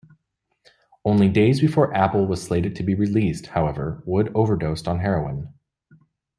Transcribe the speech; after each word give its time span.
Only 1.05 1.29
days 1.29 1.61
before 1.61 1.95
"Apple" 1.95 2.25
was 2.25 2.41
slated 2.41 2.75
to 2.75 2.81
be 2.81 2.95
released, 2.95 3.45
however, 3.45 4.01
Wood 4.07 4.31
overdosed 4.33 4.87
on 4.87 4.97
heroin. 4.97 5.53